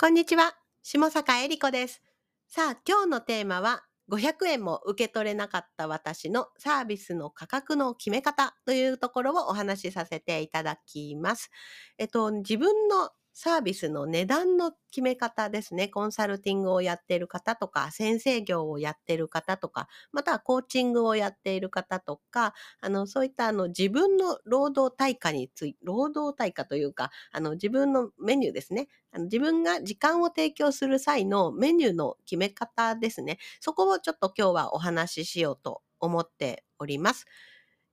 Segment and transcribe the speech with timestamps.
[0.00, 0.54] こんにちは。
[0.82, 2.00] 下坂恵理子です。
[2.48, 11.50] さあ、今日のテーマは、500円も受け取れなかった私のサービスの価格の決め方というところをお話しさせていただきます。
[11.98, 15.88] えっと、自分のサービスの値段の決め方ですね。
[15.88, 28.88] コンサルティングをやっている方とか、先生業をやっている方とか、またはコーチングをやっている方とか、あの、そういったあの自分の労働対価につい、労働対価というか、あの、自分のメニューですね。
[29.12, 33.38] あの自分が時間を提供する際のメニューの決め方ですね。
[33.60, 37.26] そこをちょっと今日はお話ししようと思っております。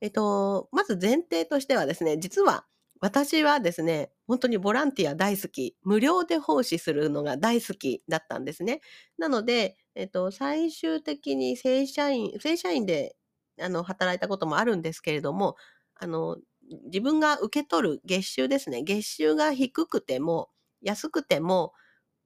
[0.02, 2.66] えっと、まず前提としてはですね、実は
[3.00, 8.82] 私はですね、本当にボランティア大好き、無料で奉仕するのが大好きだったんですね。
[9.18, 13.16] なので、えっと、最終的に正社員、正社員で
[13.62, 15.56] あの働いたこともあるんですけれども、
[15.96, 16.38] あの、
[16.86, 18.82] 自分が受け取る月収ですね。
[18.84, 20.50] 月収が低くても、
[20.82, 21.74] 安くても、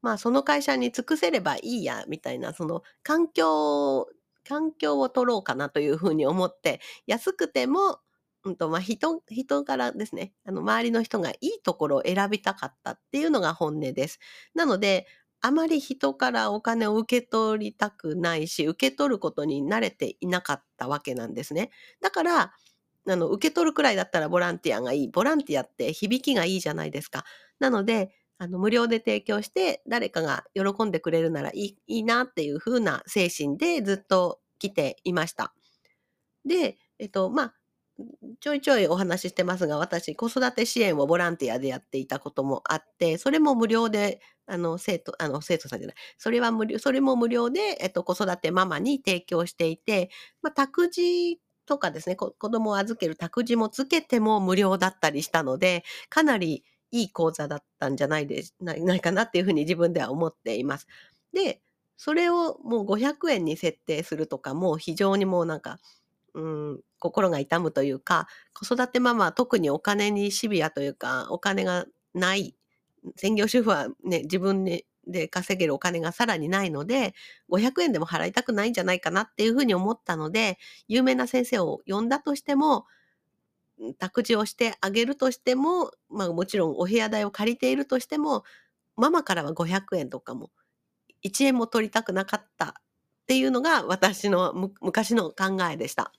[0.02, 4.08] まあその会社に尽くせればいいや、みたいな、その環境、
[4.47, 8.00] 環境を取ろうかなというふうに思って、安くても、
[8.44, 14.20] うんとまあ、人、人からですね、あの、周りの人がいいところを選びたかったっていうのが本音です。
[14.56, 15.08] なので、
[15.42, 21.72] あまり人からお金を受け取りたくないし、受け取ることに慣れていなかったわけなんですね。
[22.02, 22.53] だから、
[23.08, 25.08] あの、受け取るくらいだったらボランティアがいい。
[25.09, 27.25] ボランティアって響きがいいじゃないですか。
[27.59, 35.53] なので、あの、無料で提供して誰かが喜んでくれるならいいいいなっていう風な精神でずっと来ていました。
[36.45, 37.53] で、えっと、まあ、
[38.39, 50.09] ちょいちょいお話ししてますが、私、子育て支援をボランティアでやっていたこともあって、それも無料で、あの、生徒、あの、生徒さんじゃない、それは無料、それも無料で、えっと、子育てママに提供していて、
[50.41, 60.88] まあ、託児とかですね、こ子供を預ける託児もつけても無料だったりしたので、かなりいい講座だったんじゃないで、ないないかなっていうふうに自分では思っています。
[61.33, 61.62] で、
[61.97, 65.79] それをもう500円に設定するとかも非常にもうなんか、
[66.33, 71.85] うん、心が痛むというか、子育てママは特にお金にシビアというか、お金が
[72.16, 72.56] ない。
[73.17, 74.63] 専業主婦はね、自分
[75.07, 77.16] で稼げるお金がさらにないので、
[77.50, 82.85] 500円でも払いたくないんじゃないかなっていうふうに思ったので、有名な先生を呼んだとしても、
[83.97, 88.44] 託児をしてあげるとしても、まあもちろんお部屋代を借りているとしても、
[88.97, 90.51] ママからは500円とかも、
[91.23, 92.73] 1円も取りたくなかったっ
[93.28, 96.12] ていうのが私の昔の考えでした。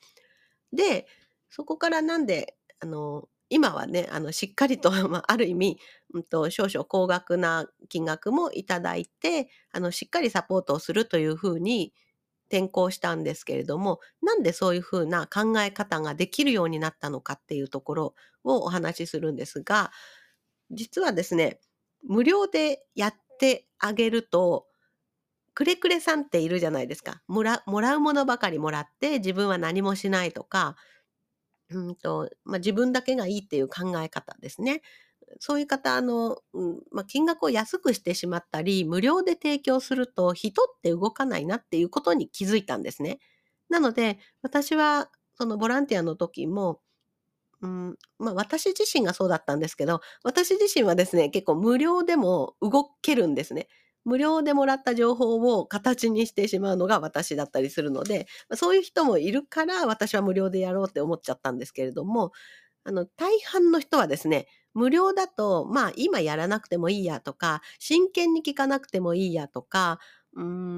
[0.72, 1.06] で、
[1.50, 5.78] そこからなんで、あの、今はね、あの、しっかりと、 まあ、ある意味、
[6.14, 11.92] うんと、少々高額な金額もいただいて、あの、しっかりサポートをするというふうに
[12.48, 19.92] 転校したんですけれども、なんでそういうふうな考え方ができるようになったのかっていうところをお話しするんですが、
[20.70, 21.60] 実はですね、
[22.02, 24.66] 無料でやってあげると、
[25.54, 27.22] くれくれさんっているじゃないですか。
[27.28, 30.76] もらもらうものばかりもらって自分は何もしないとか、
[31.70, 34.82] うんとまあ、自分だけがいいっていう考え方ですね。
[35.40, 43.18] そういう方、あの、うんまあ、金額を安くしてしまったり、無料で提供すると人って動かないなっていうことに気づいたんですね。
[43.70, 46.80] なので、私はそのボランティアの時も、
[47.62, 53.68] うん、まあ私自身がそうだったんですけど、私自身はですね、結構無料でも動けるんですね。
[54.04, 62.32] 無料でもらった情報を形にしてしまうのが私だったりするので、そういう人もいるから私は無料でやろうって思っちゃったんですけれども、
[62.84, 70.00] あの、大半の人はですね、無料だと、まあ今やらなくてもいいやとか、真剣に聞かなくてもいいやとか、
[70.34, 70.76] うん、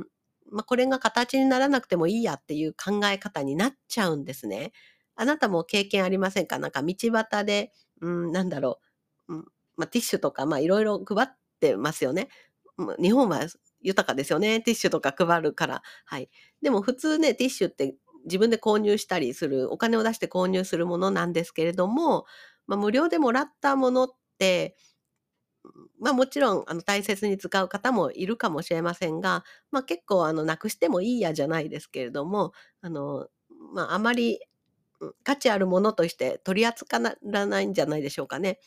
[0.50, 4.72] まあこれが形にならなくてもいいやっていう考え方になっちゃうんですね。
[5.16, 6.58] あなたも経験ありませんか？
[6.58, 8.80] なんか道端で、うん、なんだろ
[9.28, 9.44] う、うん
[9.76, 11.28] まあ、ティッシュとか、まあいろいろ配っ
[11.60, 12.28] てますよね。
[13.00, 13.40] 日本は
[13.80, 14.60] 豊かですよね。
[14.60, 15.82] ティッシュとか配るから。
[16.04, 16.28] はい。
[16.62, 22.26] でも普通ね、ティッシュって自分で購入したりする、お金を出して購入するものなんですけれども、
[22.66, 24.76] まあ、無料でもらったものって、
[26.00, 33.28] まあもちろんあの大切に使う方もいるかもしれませんが、まあ結構あのなくしてもいいやじゃないですけれども、あの、
[33.74, 34.41] まああまり
[35.24, 38.60] 価値あるものとして取り扱わないんじゃないでしょうかね。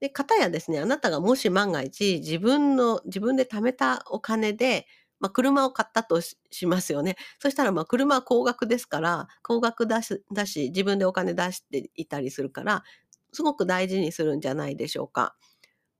[0.00, 4.86] で、かたやですね、あなたがもし万が一自分の、自分で貯めたお金で、
[5.18, 7.16] まあ、車を買ったとしますよね。
[7.38, 12.84] そしたら、まあ、車は高額ですから、高額だし、だし、自分でお金出していたりするから、
[13.32, 15.36] すごく大事にするんじゃないでしょうか。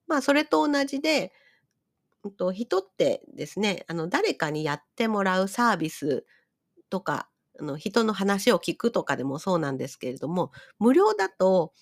[0.07, 1.33] まあ、それと同じで、
[2.25, 6.25] うんと人ってですね、あの、誰かにやってもらうサービス
[6.91, 7.29] とか、
[7.59, 11.73] あの、人の話を聞くとかでもそうなんですけれども、無料だと、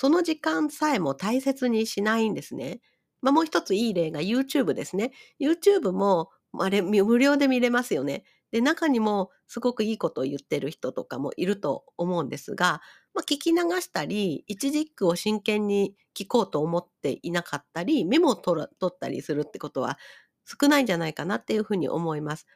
[0.00, 2.80] その時間さえも大切にしないんですね。
[3.20, 5.12] まあ、もう一ついい例が YouTube ですね。
[5.38, 8.24] YouTube も、あれ、無料で見れますよね。
[8.50, 12.80] で、中にもすごくいいことを言ってる人とかもいると思うんですが、
[13.12, 19.98] まあ、聞き流したり、一字一句を真剣に聞こうと思っていなかったり、メモを取ったりするってことは
[20.46, 22.46] 少ないんじゃないかなっていうふうに思います。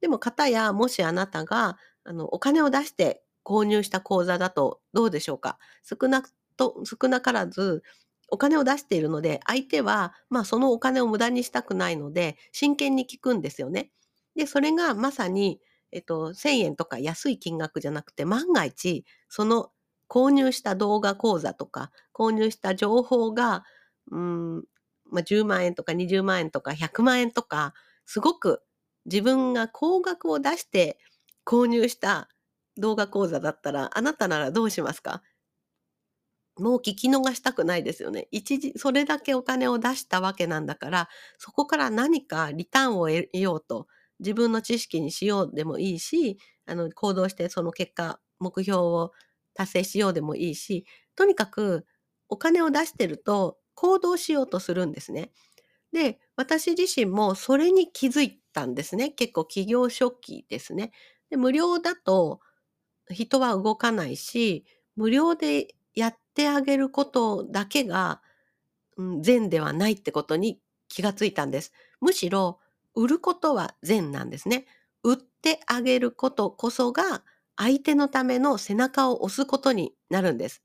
[0.00, 5.58] でも、方や、もしあなたが、あの、お金を出して購入した口座だとどうでしょうか？
[5.82, 6.22] 少な
[6.70, 7.82] と、少なからず、
[8.28, 13.90] お金を出しているので、相手は、まあ、そのお金を無駄にしたくないので、真剣に聞くんですよね。
[14.36, 15.60] で、それがまさに、
[15.92, 19.70] えっと、1000円とか安い金額じゃなくて、万が一、その
[20.08, 23.64] 購入した動画講座とか、購入した情報が、
[24.10, 24.64] うん、
[25.10, 27.74] まあ、10万円とか20万円とか100万円とか、
[28.06, 28.62] すごく
[29.04, 30.98] 自分が高額を出して
[31.44, 32.28] 購入した
[32.78, 35.22] 動画講座だったら、あなたならどうしますか？
[36.58, 38.28] もう聞き逃したくないですよね。
[38.30, 41.08] 一時、それだけお金を出したわけなんだから、
[41.38, 43.86] そこから何かリターンを得ようと、
[44.20, 49.12] 自分の知識にしようでもいいし、あの、行動してその結果、目標を
[49.54, 51.86] 達成しようでもいいし、とにかく
[52.28, 55.32] お金を出してると行動しようとするんですね。
[55.92, 59.10] で、私自身もそれに気づいたんですね。
[59.10, 60.92] 結構企業初期ですね。
[61.30, 62.40] で無料だと
[63.10, 64.64] 人は動かないし、
[64.96, 68.22] 無料でやってあげることだけが、
[68.96, 71.72] うん、善ではないってことに気がついたんです。
[72.00, 72.60] むしろ、
[72.94, 74.66] 売ることは善なんですね。
[75.02, 77.24] 売ってあげることこそが
[77.56, 80.62] 相手のための背中を押すことになるんです。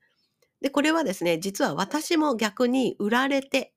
[0.62, 3.74] で、これはですね、実は私も逆に売られて、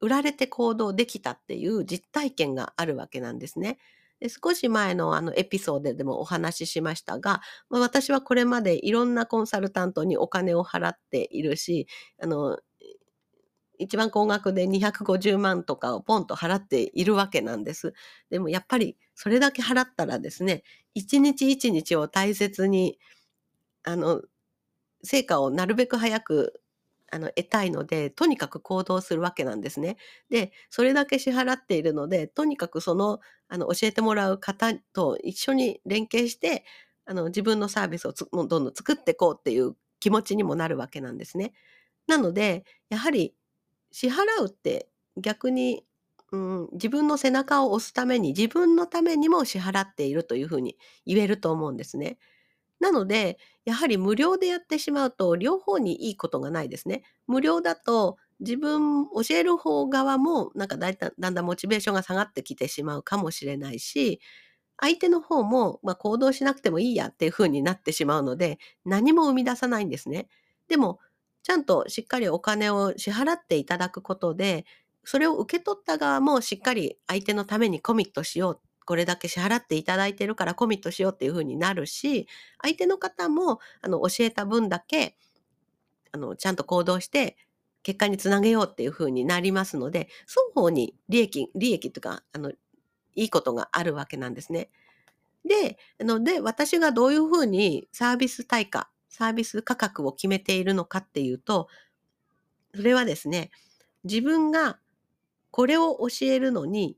[0.00, 3.78] 売られて行動できたっていう実体験があるわけなんですね。
[4.20, 7.40] で少し前のあのエピソードでもお話ししましたが、
[7.70, 11.86] まあ、私はこれまでいろんなコンサルタントにお金を払っているし、
[12.22, 12.58] あの、
[13.78, 17.92] 一番高額で250万とかをポンと払っているわけなんです。
[18.30, 20.62] でもやっぱりそれだけ払ったらですね、
[20.94, 22.98] 一日一日を大切に、
[23.84, 24.22] あの、
[25.04, 26.60] 成果をなるべく早く
[27.12, 29.96] あの、得たいので、とにかく行動するわけなんですね。
[30.30, 36.64] で、それだけ支払っているので、とにかくその、あの、教えてもらう方と一緒に連携して、
[37.04, 41.52] あの、自分のサービスをどんどん作っていこうっていう気持ちにもなるわけなんですね。
[42.08, 43.34] なので、やはり
[43.92, 45.84] 支払うって逆に、
[46.32, 50.76] うん、自分の背中を押すために、自分のためにも支払っているというふうに
[51.06, 52.18] 言えると思うんですね。
[52.80, 57.02] なので、やはり無料でやってしまうと、両方にいいことがないですね。
[57.26, 64.20] 無料だと、自分、教える方側も、なんかだいただんだんモチベーションが下がってきてしまうかもしれないし、
[64.80, 70.28] 相手の方も、まあ、行動しなくてもいいやっていう風になってしまうので、何も生み出さないんですね。
[70.68, 71.00] でも、
[71.42, 74.66] ちゃんとしっかりお金を支払っていただくことで、
[75.04, 82.26] それを受け取った側もしっかり相手のためにコミットしようこれだけ支払っていただいてるからコミットしようっていう風になるし、
[82.62, 85.16] 相手の方もあの教えた分だけ
[86.12, 87.36] あのちゃんと行動して
[87.86, 92.56] 結果につなげようっていう風になりますので、双方に利益、利益というか、あの、い
[93.14, 94.70] いことがあるわけなんですね。
[95.44, 101.68] で、あので、私がどういう風にサービス対価、サービス価格を決めているのかっていうと、
[102.74, 103.52] それはですね、
[104.02, 104.80] 自分が
[105.52, 106.96] これを教えるのに、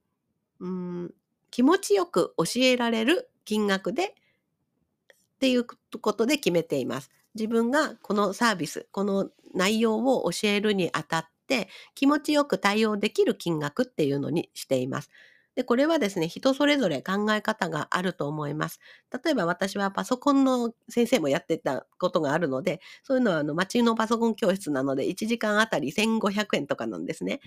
[0.58, 1.14] うん、
[1.50, 7.10] 気持ちよく教えられる金額でっていうことで決めています。
[7.34, 15.10] 自分がこのサービス、この内容を教えるにあたって気持ちよく対応できる金額っていうのにしています。
[15.54, 18.78] で、これはですね、人それぞれ考え方があると思います。
[19.24, 27.40] 例えば私はパソコンの先生もやってたことがあるので、そういうのはあの町のパソコン教室なので1時間あたり1500円とかなんですね。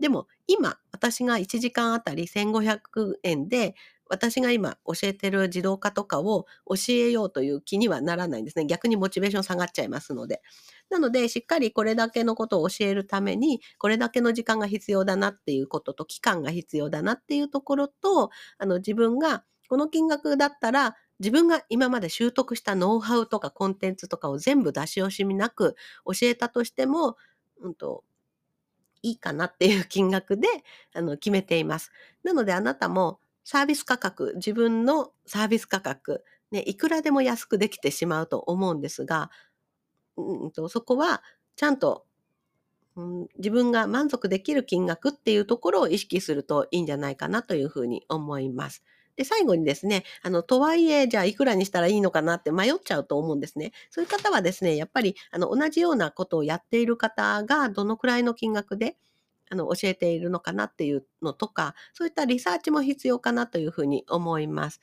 [0.00, 3.74] でも今、私が1時間あたり1500円で、
[4.08, 8.66] 私が今教えてる自動化とかを教えようという気にはならないんですね。
[8.66, 10.42] 逆にモチベーション下がっちゃいますので。
[10.90, 27.16] なので、しっかりこれだけのことを教えるために、これだけの時間が必要だなっていうことと、期間が必要だなっていうところと、あの自分がこの金額だったら、自分が今まで習得したノウハウとかコンテンツとかを全部出し惜しみなく教えたとしても、
[27.60, 28.02] うんと、
[29.02, 30.48] いいかなっていう金額で
[30.94, 31.90] あの決めています。
[32.22, 39.30] なのであなたもサービス価格、自分のサービス価格、ね、いくらでも安くできてしまうと思うんですが、
[40.16, 41.22] うんとそこは
[41.56, 42.06] ちゃんと、
[42.96, 48.82] うん、自分が満足できる金額っていうところを意識するといいんじゃないかなというふうに思います。
[49.20, 53.72] で、最後にですね、あの、とはいえ、じゃあいくらにしたらいいのかなって迷っちゃうと思うんですね。
[53.90, 58.96] そういう方はですね、やっぱり、あの、同じようなことをやっている方がどのくらいの金額で、
[59.50, 64.80] あの、教えているのかなっていうのとか、そういったリサーチも必要かなというふうに思います。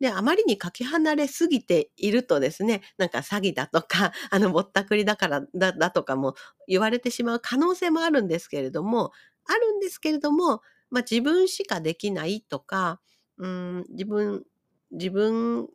[0.00, 6.34] で、あまりにかけ離れすぎているとですね、なんか詐欺だとか、 あの、ぼったくりだからだだとかも
[6.66, 9.12] 言われてしまう可能性もあるんですけれども、
[9.44, 13.00] あるんですけれども、まあ、自分しかできないとか、
[13.38, 14.44] うん、自分、
[14.90, 15.68] 自分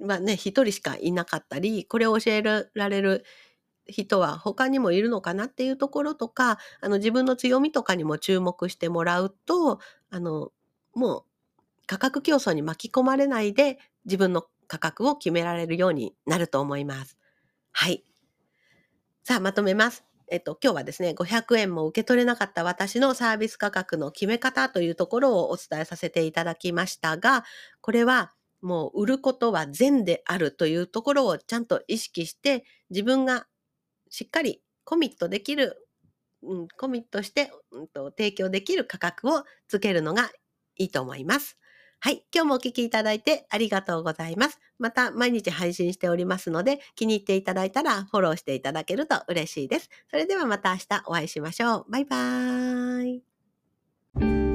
[0.00, 3.24] はね、一人しかいなかったり、これを教えられる
[3.86, 10.52] 人は他にもいるのかなっていうところとか、あの自分の強みとかにも注目してもらうと、あの、
[10.94, 11.24] もう
[11.86, 17.18] 価格競争に巻き込まれないで自分の価格を決められるようになると思います。
[17.72, 18.04] はい。
[19.24, 20.07] さあ、まとめます。
[20.30, 27.44] えっと、今日はですね、500円も受け取れなかった私のサービス価格の決め方というところをお伝えさせていただきましたが、
[27.80, 33.46] これはもう売ることは善であるというところをちゃんと意識して自分が
[34.10, 35.86] しっかりコミットできる、
[36.42, 40.30] うん、コミットして、うんと、提供できる価格をつけるのが
[40.76, 41.56] いいと思います。
[42.00, 42.24] はい。
[42.32, 44.60] 今日もお聞きいただいてありがとうございます。
[44.78, 49.90] また毎日配信しておりますので、気に入っていただいたらフォローしていただけると嬉しいです。
[50.10, 51.90] それではまた明日お会いしましょう。
[51.90, 53.22] バイバー
[54.24, 54.47] イ。